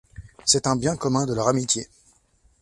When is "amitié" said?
1.47-1.87